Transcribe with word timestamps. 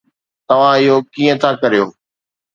توهان 0.47 0.75
اهو 0.81 0.95
ڪيئن 1.13 1.35
ٿا 1.41 1.49
ڪريو؟ 1.61 1.85